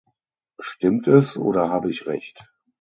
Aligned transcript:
Stimmt 0.57 1.07
es, 1.07 1.37
oder 1.37 1.69
habe 1.69 1.91
ich 1.91 2.07
Recht? 2.07 2.43